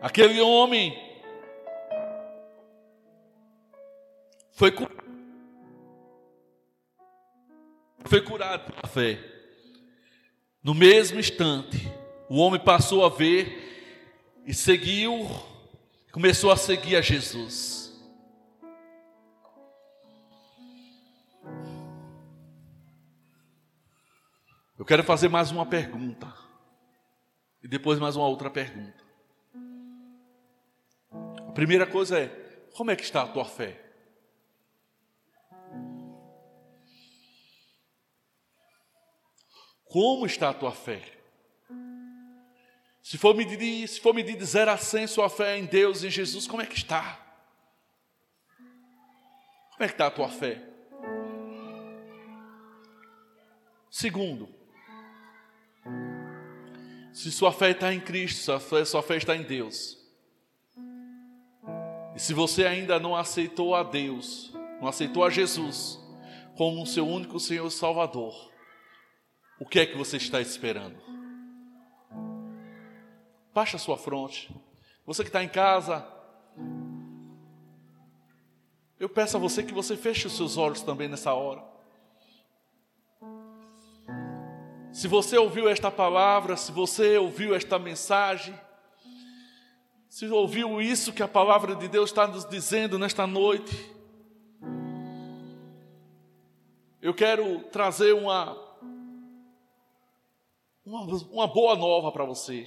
Aquele 0.00 0.40
homem 0.40 0.96
foi 4.52 4.70
curado, 4.70 5.04
foi 8.04 8.20
curado 8.20 8.72
pela 8.72 8.92
fé. 8.92 9.18
No 10.62 10.74
mesmo 10.74 11.18
instante, 11.18 11.90
o 12.28 12.38
homem 12.38 12.60
passou 12.60 13.04
a 13.04 13.08
ver 13.08 14.42
e 14.44 14.52
seguiu, 14.52 15.28
começou 16.12 16.50
a 16.50 16.56
seguir 16.56 16.96
a 16.96 17.00
Jesus. 17.00 17.85
Eu 24.78 24.84
quero 24.84 25.02
fazer 25.02 25.28
mais 25.28 25.50
uma 25.50 25.64
pergunta. 25.64 26.32
E 27.62 27.68
depois 27.68 27.98
mais 27.98 28.14
uma 28.14 28.28
outra 28.28 28.50
pergunta. 28.50 29.02
A 31.48 31.52
primeira 31.52 31.86
coisa 31.86 32.18
é: 32.18 32.28
Como 32.74 32.90
é 32.90 32.96
que 32.96 33.02
está 33.02 33.22
a 33.22 33.28
tua 33.28 33.44
fé? 33.46 33.82
Como 39.86 40.26
está 40.26 40.50
a 40.50 40.54
tua 40.54 40.72
fé? 40.72 41.16
Se 43.02 43.16
for 43.16 43.34
medir, 43.34 43.88
se 43.88 44.00
for 44.00 44.12
medir 44.12 44.36
de 44.36 44.44
0 44.44 44.72
a 44.72 44.76
100 44.76 45.06
sua 45.06 45.30
fé 45.30 45.56
em 45.56 45.64
Deus 45.64 46.04
em 46.04 46.10
Jesus, 46.10 46.46
como 46.46 46.60
é 46.60 46.66
que 46.66 46.76
está? 46.76 47.24
Como 49.70 49.84
é 49.84 49.86
que 49.86 49.94
está 49.94 50.08
a 50.08 50.10
tua 50.10 50.28
fé? 50.28 50.62
Segundo, 53.90 54.55
se 57.12 57.32
sua 57.32 57.50
fé 57.50 57.70
está 57.70 57.94
em 57.94 58.00
Cristo, 58.00 58.42
sua 58.42 58.60
fé, 58.60 58.84
sua 58.84 59.02
fé 59.02 59.16
está 59.16 59.34
em 59.34 59.42
Deus. 59.42 59.96
E 62.14 62.20
se 62.20 62.34
você 62.34 62.66
ainda 62.66 62.98
não 62.98 63.16
aceitou 63.16 63.74
a 63.74 63.82
Deus, 63.82 64.52
não 64.80 64.88
aceitou 64.88 65.24
a 65.24 65.30
Jesus 65.30 65.98
como 66.56 66.82
o 66.82 66.86
seu 66.86 67.06
único 67.06 67.38
Senhor 67.38 67.66
e 67.66 67.70
Salvador, 67.70 68.34
o 69.58 69.66
que 69.66 69.80
é 69.80 69.86
que 69.86 69.96
você 69.96 70.16
está 70.16 70.40
esperando? 70.40 70.96
Baixa 73.54 73.76
a 73.76 73.80
sua 73.80 73.96
fronte. 73.96 74.54
Você 75.06 75.22
que 75.22 75.28
está 75.28 75.42
em 75.42 75.48
casa, 75.48 76.06
eu 78.98 79.08
peço 79.08 79.36
a 79.36 79.40
você 79.40 79.62
que 79.62 79.72
você 79.72 79.96
feche 79.96 80.26
os 80.26 80.36
seus 80.36 80.56
olhos 80.56 80.82
também 80.82 81.08
nessa 81.08 81.32
hora. 81.32 81.75
Se 84.96 85.08
você 85.08 85.36
ouviu 85.36 85.68
esta 85.68 85.90
palavra, 85.90 86.56
se 86.56 86.72
você 86.72 87.18
ouviu 87.18 87.54
esta 87.54 87.78
mensagem, 87.78 88.58
se 90.08 90.26
ouviu 90.26 90.80
isso 90.80 91.12
que 91.12 91.22
a 91.22 91.28
palavra 91.28 91.76
de 91.76 91.86
Deus 91.86 92.08
está 92.08 92.26
nos 92.26 92.46
dizendo 92.46 92.98
nesta 92.98 93.26
noite, 93.26 93.76
eu 97.02 97.12
quero 97.12 97.64
trazer 97.64 98.14
uma 98.14 98.56
uma, 100.82 101.02
uma 101.30 101.46
boa 101.46 101.76
nova 101.76 102.10
para 102.10 102.24
você. 102.24 102.66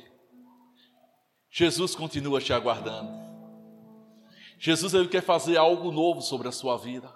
Jesus 1.50 1.96
continua 1.96 2.40
te 2.40 2.54
aguardando. 2.54 3.12
Jesus 4.60 4.94
ele 4.94 5.08
quer 5.08 5.24
fazer 5.24 5.58
algo 5.58 5.92
novo 5.92 6.22
sobre 6.22 6.48
a 6.48 6.52
sua 6.52 6.78
vida. 6.78 7.12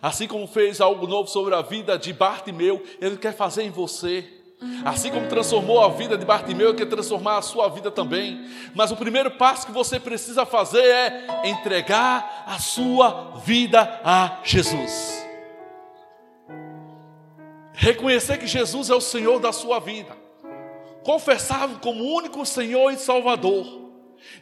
Assim 0.00 0.28
como 0.28 0.46
fez 0.46 0.80
algo 0.80 1.06
novo 1.06 1.28
sobre 1.28 1.54
a 1.54 1.62
vida 1.62 1.98
de 1.98 2.12
Bartimeu, 2.12 2.82
ele 3.00 3.16
quer 3.16 3.34
fazer 3.34 3.64
em 3.64 3.70
você. 3.70 4.35
Assim 4.84 5.10
como 5.10 5.28
transformou 5.28 5.82
a 5.82 5.88
vida 5.88 6.16
de 6.16 6.24
Bartimeu, 6.24 6.74
quer 6.74 6.86
transformar 6.86 7.38
a 7.38 7.42
sua 7.42 7.68
vida 7.68 7.90
também. 7.90 8.48
Mas 8.74 8.90
o 8.90 8.96
primeiro 8.96 9.30
passo 9.32 9.66
que 9.66 9.72
você 9.72 10.00
precisa 10.00 10.46
fazer 10.46 10.84
é 10.84 11.48
entregar 11.48 12.44
a 12.46 12.58
sua 12.58 13.32
vida 13.44 14.00
a 14.02 14.40
Jesus. 14.42 15.26
Reconhecer 17.72 18.38
que 18.38 18.46
Jesus 18.46 18.88
é 18.88 18.94
o 18.94 19.00
Senhor 19.00 19.38
da 19.38 19.52
sua 19.52 19.78
vida 19.78 20.26
confessá-lo 21.06 21.78
como 21.78 22.02
único 22.02 22.44
Senhor 22.44 22.90
e 22.90 22.96
Salvador. 22.96 23.64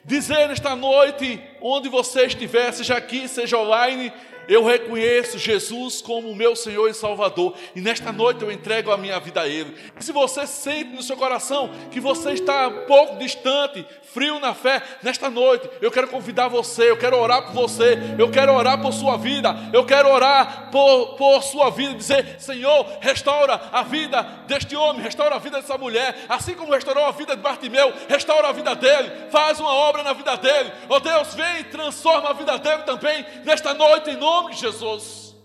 Dizer 0.03 0.49
nesta 0.49 0.75
noite, 0.75 1.39
onde 1.61 1.91
você 1.91 2.25
estiver, 2.25 2.73
seja 2.73 2.97
aqui, 2.97 3.29
seja 3.29 3.59
online, 3.59 4.11
eu 4.49 4.65
reconheço 4.65 5.39
Jesus 5.39 6.03
como 6.03 6.35
meu 6.35 6.55
Senhor 6.55 6.89
e 6.89 6.95
Salvador, 6.95 7.55
e 7.75 7.81
nesta 7.81 8.13
noite 8.13 8.43
eu 8.43 8.53
entrego 8.53 8.91
a 8.91 8.97
minha 8.97 9.19
vida 9.19 9.43
a 9.43 9.49
Ele. 9.49 9.75
E 9.99 10.05
se 10.05 10.13
você 10.13 10.47
sente 10.47 10.91
no 10.91 11.03
seu 11.03 11.17
coração 11.17 11.71
que 11.91 12.01
você 12.01 12.33
está 12.33 12.69
um 12.69 12.85
pouco 12.87 13.17
distante, 13.17 13.87
frio 14.03 14.39
na 14.39 14.55
fé, 14.55 14.83
nesta 15.03 15.31
noite 15.31 15.69
eu 15.81 15.91
quero 15.91 16.09
convidar 16.09 16.49
você, 16.49 16.91
eu 16.91 16.97
quero 16.97 17.19
orar 17.19 17.47
por 17.47 17.53
você, 17.53 17.99
eu 18.19 18.31
quero 18.31 18.53
orar 18.53 18.81
por 18.81 18.93
sua 18.93 19.17
vida, 19.17 19.55
eu 19.73 19.85
quero 19.85 20.09
orar 20.09 20.71
por, 20.71 21.17
por 21.17 21.43
sua 21.43 21.71
vida, 21.71 21.95
dizer: 21.95 22.37
Senhor, 22.39 22.87
restaura 23.01 23.61
a 23.73 23.83
vida 23.83 24.23
deste 24.47 24.77
homem, 24.77 25.03
restaura 25.03 25.37
a 25.37 25.39
vida 25.39 25.61
dessa 25.61 25.79
mulher, 25.79 26.27
assim 26.29 26.55
como 26.55 26.73
restaurou 26.73 27.07
a 27.07 27.13
vida 27.13 27.35
de 27.35 27.43
Bartimeu, 27.43 27.93
restaura 28.09 28.49
a 28.49 28.53
vida 28.53 28.75
dele, 28.75 29.11
faz 29.31 29.59
uma 29.59 29.73
obra 29.73 30.03
na 30.03 30.13
vida 30.13 30.37
dele. 30.37 30.73
Oh 30.89 31.01
Deus, 31.01 31.35
vem 31.35 31.61
e 31.61 31.65
transforma 31.65 32.31
a 32.31 32.33
vida 32.33 32.59
dele 32.59 32.83
também 32.83 33.25
nesta 33.45 33.73
noite, 33.75 34.11
em 34.11 34.17
nome 34.17 34.34
nome 34.35 34.53
de 34.53 34.61
Jesus. 34.61 35.37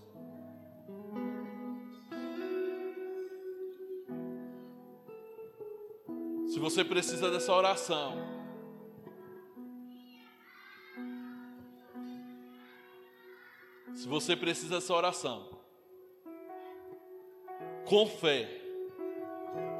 Se 6.47 6.59
você 6.59 6.83
precisa 6.83 7.29
dessa 7.29 7.53
oração, 7.53 8.17
se 13.93 14.07
você 14.07 14.35
precisa 14.35 14.75
dessa 14.75 14.93
oração, 14.93 15.47
com 17.85 18.07
fé, 18.07 18.49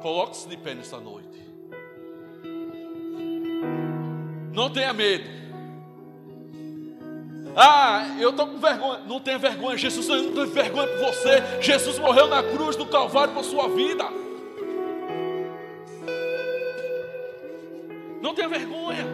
coloque-se 0.00 0.48
de 0.48 0.56
pé 0.56 0.74
nesta 0.74 1.00
noite. 1.00 1.40
Não 4.54 4.72
tenha 4.72 4.92
medo. 4.92 5.39
Ah, 7.56 8.16
eu 8.18 8.30
estou 8.30 8.46
com 8.46 8.58
vergonha. 8.58 9.00
Não 9.06 9.20
tenha 9.20 9.38
vergonha. 9.38 9.76
Jesus 9.76 10.06
não 10.06 10.32
tem 10.32 10.46
vergonha 10.46 10.86
por 10.86 10.98
você. 10.98 11.42
Jesus 11.60 11.98
morreu 11.98 12.26
na 12.28 12.42
cruz 12.42 12.76
do 12.76 12.86
Calvário 12.86 13.34
por 13.34 13.44
sua 13.44 13.68
vida. 13.68 14.04
Não 18.20 18.34
tenha 18.34 18.48
vergonha. 18.48 19.06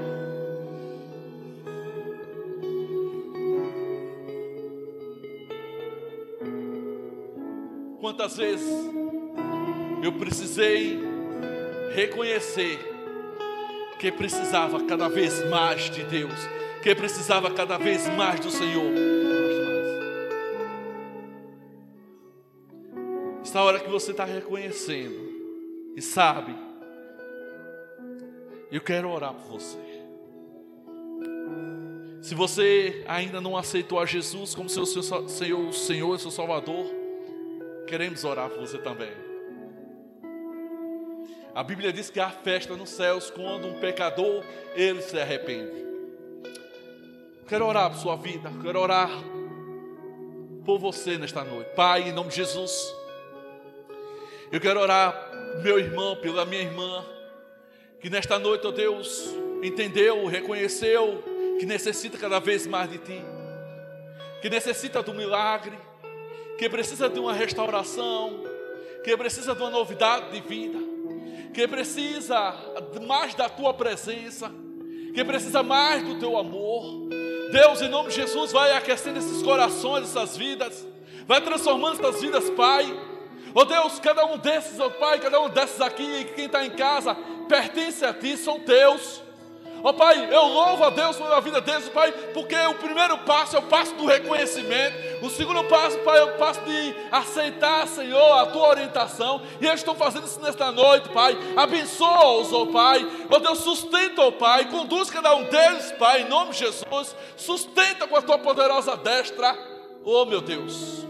Quantas 8.01 8.37
vezes 8.37 8.73
eu 10.03 10.13
precisei 10.13 11.01
reconhecer 11.95 12.79
que 13.99 14.13
precisava 14.13 14.85
cada 14.85 15.09
vez 15.09 15.49
mais 15.49 15.91
de 15.91 16.05
Deus 16.05 16.56
que 16.87 16.95
precisava 16.95 17.51
cada 17.51 17.77
vez 17.77 18.09
mais 18.11 18.39
do 18.39 18.49
Senhor. 18.49 18.93
Esta 23.43 23.61
hora 23.61 23.81
que 23.81 23.91
você 23.91 24.13
está 24.13 24.25
reconhecendo 24.25 25.93
e 25.97 26.01
sabe, 26.01 26.55
eu 28.71 28.81
quero 28.81 29.11
orar 29.11 29.35
por 29.35 29.59
você. 29.59 29.79
Se 32.23 32.37
você 32.37 33.03
ainda 33.09 33.41
não 33.41 33.57
aceitou 33.57 33.99
a 33.99 34.07
Jesus 34.07 34.55
como 34.55 34.69
seu, 34.69 34.87
seu 34.87 35.03
Senhor, 35.29 35.73
Senhor 35.73 36.15
e 36.15 36.21
seu 36.21 36.31
Salvador, 36.31 36.87
queremos 37.89 38.23
orar 38.23 38.49
por 38.49 38.61
você 38.61 38.79
também. 38.79 39.11
A 41.53 41.65
Bíblia 41.65 41.93
diz 41.93 42.11
que 42.11 42.21
há 42.21 42.31
festa 42.31 42.77
nos 42.77 42.91
céus 42.91 43.29
quando 43.29 43.67
um 43.67 43.81
pecador 43.81 44.45
ele 44.77 45.03
se 45.03 45.19
arrepende. 45.19 45.86
Quero 47.49 47.65
orar 47.65 47.91
por 47.91 47.99
sua 48.01 48.17
vida, 48.17 48.51
quero 48.61 48.81
orar 48.81 49.09
por 50.65 50.81
você 50.81 51.17
nesta 51.17 51.45
noite. 51.45 51.71
Pai, 51.77 52.09
em 52.09 52.13
nome 52.13 52.29
de 52.31 52.37
Jesus, 52.37 52.93
eu 54.51 54.61
quero 54.61 54.81
orar 54.81 55.15
meu 55.63 55.79
irmão, 55.79 56.17
pela 56.17 56.45
minha 56.45 56.63
irmã, 56.63 57.07
que 58.01 58.11
nesta 58.11 58.37
noite, 58.37 58.67
ó 58.67 58.73
Deus, 58.73 59.33
entendeu, 59.63 60.27
reconheceu 60.27 61.23
que 61.61 61.65
necessita 61.65 62.19
cada 62.19 62.41
vez 62.41 62.67
mais 62.67 62.91
de 62.91 62.99
Ti, 62.99 63.23
que 64.43 64.51
necessita 64.51 65.01
do 65.01 65.15
milagre, 65.15 65.79
que 66.59 66.69
precisa 66.69 67.09
de 67.09 67.21
uma 67.21 67.33
restauração, 67.33 68.43
que 69.05 69.17
precisa 69.17 69.55
de 69.55 69.63
uma 69.63 69.71
novidade 69.71 70.33
de 70.33 70.41
vida, 70.41 70.79
que 71.55 71.69
precisa 71.69 72.57
mais 73.07 73.37
da 73.37 73.49
Tua 73.49 73.73
presença, 73.73 74.51
que 75.17 75.25
precisa 75.25 75.63
mais 75.63 76.03
do 76.03 76.19
Teu 76.19 76.37
amor. 76.37 77.09
Deus, 77.51 77.81
em 77.81 77.89
nome 77.89 78.11
de 78.11 78.17
Jesus, 78.17 78.53
vai 78.53 78.73
aquecendo 78.73 79.19
esses 79.19 79.43
corações, 79.43 80.05
essas 80.05 80.37
vidas, 80.37 80.87
vai 81.27 81.41
transformando 81.41 81.99
essas 81.99 82.21
vidas, 82.21 82.51
Pai. 82.51 82.85
Oh 83.55 83.65
Deus, 83.65 83.99
cada 83.99 84.27
um 84.27 84.37
desses, 84.37 84.79
oh 84.79 84.91
Pai, 84.91 85.19
cada 85.19 85.41
um 85.41 85.49
desses 85.49 85.81
aqui, 85.81 86.25
quem 86.35 86.45
está 86.45 86.67
em 86.67 86.71
casa, 86.73 87.17
pertence 87.49 88.05
a 88.05 88.13
Ti, 88.13 88.37
são 88.37 88.61
Teus. 88.61 89.23
Ó 89.87 89.91
oh, 89.91 89.95
Pai, 89.95 90.35
eu 90.35 90.47
louvo 90.47 90.83
a 90.83 90.91
Deus 90.91 91.17
pela 91.17 91.41
vida 91.41 91.61
deles, 91.61 91.89
Pai, 91.91 92.11
porque 92.35 92.57
o 92.57 92.75
primeiro 92.75 93.19
passo 93.19 93.55
é 93.55 93.61
o 93.61 93.63
passo 93.63 93.95
do 93.95 94.05
reconhecimento, 94.05 95.25
o 95.25 95.31
segundo 95.31 95.63
passo, 95.63 95.97
Pai, 96.01 96.19
é 96.19 96.25
o 96.25 96.37
passo 96.37 96.61
de 96.63 96.97
aceitar, 97.09 97.87
Senhor, 97.87 98.33
a 98.33 98.47
tua 98.47 98.67
orientação, 98.67 99.41
e 99.61 99.65
eles 99.65 99.79
estão 99.79 99.95
fazendo 99.95 100.27
isso 100.27 100.41
nesta 100.41 100.73
noite, 100.73 101.09
Pai. 101.11 101.39
Abençoa-os, 101.57 102.53
ó 102.53 102.63
oh, 102.63 102.67
Pai, 102.67 103.09
ó 103.31 103.37
oh, 103.37 103.39
Deus, 103.39 103.59
sustenta, 103.59 104.23
ó 104.23 104.33
Pai, 104.33 104.69
conduz 104.69 105.09
cada 105.09 105.33
um 105.37 105.45
deles, 105.45 105.93
Pai, 105.93 106.23
em 106.23 106.29
nome 106.29 106.51
de 106.51 106.59
Jesus, 106.59 107.15
sustenta 107.37 108.09
com 108.09 108.17
a 108.17 108.23
tua 108.23 108.41
poderosa 108.41 108.97
destra, 108.97 109.57
oh 110.05 110.25
meu 110.25 110.41
Deus. 110.41 111.07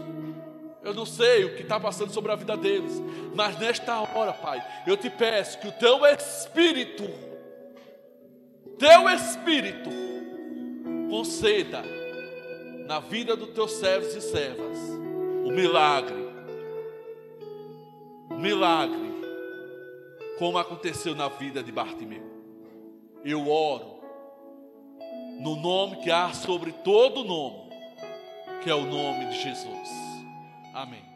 Eu 0.83 0.93
não 0.93 1.07
sei 1.07 1.45
o 1.45 1.55
que 1.55 1.63
está 1.63 1.79
passando 1.79 2.13
sobre 2.13 2.31
a 2.31 2.35
vida 2.35 2.55
deles, 2.55 3.01
mas 3.33 3.57
nesta 3.57 3.99
hora, 3.99 4.33
Pai, 4.33 4.63
eu 4.85 4.95
te 4.95 5.09
peço 5.09 5.57
que 5.57 5.67
o 5.67 5.71
teu 5.71 6.05
Espírito 6.05 7.25
teu 8.77 9.09
Espírito 9.09 9.89
conceda 11.09 11.83
na 12.85 12.99
vida 12.99 13.35
dos 13.35 13.49
teus 13.49 13.71
servos 13.73 14.13
e 14.15 14.21
servas 14.21 14.77
o 15.45 15.51
milagre. 15.51 16.27
O 18.29 18.35
milagre, 18.35 19.13
como 20.37 20.57
aconteceu 20.57 21.15
na 21.15 21.27
vida 21.27 21.63
de 21.63 21.71
Bartimeu. 21.71 22.23
Eu 23.23 23.49
oro 23.49 23.97
no 25.39 25.55
nome 25.55 25.97
que 25.97 26.11
há 26.11 26.33
sobre 26.33 26.71
todo 26.71 27.23
nome, 27.23 27.69
que 28.63 28.69
é 28.69 28.75
o 28.75 28.85
nome 28.85 29.27
de 29.27 29.41
Jesus. 29.41 29.89
Amém. 30.73 31.06